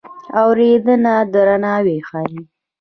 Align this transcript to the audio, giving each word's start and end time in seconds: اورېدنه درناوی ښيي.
اورېدنه 0.41 1.13
درناوی 1.33 1.97
ښيي. 2.07 2.41